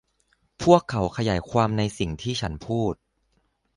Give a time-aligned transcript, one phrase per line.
[0.63, 2.93] พวกเขาขยายความในสิ่งที่ฉันพูด